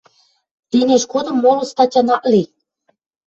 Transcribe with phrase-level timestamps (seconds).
[0.69, 2.41] Тенеш годым молы статян ак ли.